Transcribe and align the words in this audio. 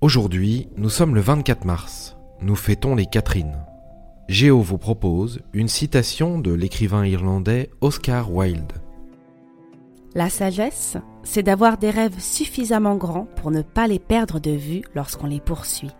Aujourd'hui, 0.00 0.68
nous 0.76 0.90
sommes 0.90 1.16
le 1.16 1.20
24 1.20 1.64
mars. 1.64 2.16
Nous 2.40 2.54
fêtons 2.54 2.94
les 2.94 3.06
Catherines. 3.06 3.66
Géo 4.28 4.60
vous 4.60 4.78
propose 4.78 5.40
une 5.52 5.66
citation 5.66 6.38
de 6.38 6.52
l'écrivain 6.52 7.04
irlandais 7.04 7.68
Oscar 7.80 8.32
Wilde. 8.32 8.74
La 10.14 10.30
sagesse, 10.30 10.98
c'est 11.24 11.42
d'avoir 11.42 11.78
des 11.78 11.90
rêves 11.90 12.20
suffisamment 12.20 12.94
grands 12.94 13.26
pour 13.34 13.50
ne 13.50 13.62
pas 13.62 13.88
les 13.88 13.98
perdre 13.98 14.38
de 14.38 14.52
vue 14.52 14.82
lorsqu'on 14.94 15.26
les 15.26 15.40
poursuit. 15.40 15.90